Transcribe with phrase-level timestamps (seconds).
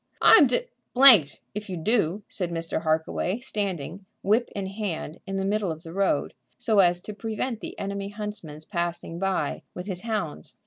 [0.23, 0.63] "I'm d
[0.95, 2.81] d if you do!" said Mr.
[2.81, 7.59] Harkaway, standing, whip in hand, in the middle of the road, so as to prevent
[7.59, 10.55] the enemy's huntsman passing by with his hounds.